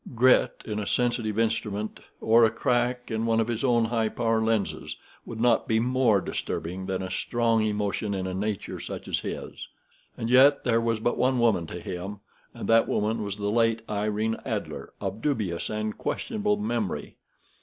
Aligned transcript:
Grit 0.15 0.63
in 0.65 0.79
a 0.79 0.87
sensitive 0.87 1.37
instrument, 1.37 1.99
or 2.21 2.43
a 2.43 2.49
crack 2.49 3.11
in 3.11 3.27
one 3.27 3.39
of 3.39 3.47
his 3.47 3.63
own 3.63 3.85
high 3.85 4.09
power 4.09 4.41
lenses, 4.41 4.97
would 5.27 5.39
not 5.39 5.67
be 5.67 5.79
more 5.79 6.19
disturbing 6.21 6.87
that 6.87 7.03
a 7.03 7.11
strong 7.11 7.63
emotion 7.63 8.15
in 8.15 8.25
a 8.25 8.33
nature 8.33 8.79
such 8.79 9.07
as 9.07 9.19
his. 9.19 9.67
And 10.17 10.27
yet 10.27 10.63
there 10.63 10.81
was 10.81 10.99
but 10.99 11.19
one 11.19 11.37
woman 11.37 11.67
to 11.67 11.79
him, 11.79 12.19
and 12.51 12.67
that 12.67 12.87
woman 12.87 13.21
was 13.21 13.37
the 13.37 13.51
late 13.51 13.83
Irene 13.87 14.37
Adler, 14.43 14.91
of 14.99 15.21
dubious 15.21 15.69
and 15.69 15.95
questionable 15.95 16.57
memory. 16.57 17.17